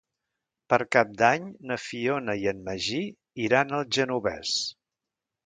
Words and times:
Per 0.73 0.77
Cap 0.95 1.11
d'Any 1.19 1.45
na 1.71 1.77
Fiona 1.83 2.35
i 2.45 2.49
en 2.53 2.65
Magí 2.71 3.03
iran 3.49 3.77
al 3.81 3.87
Genovés. 3.99 4.57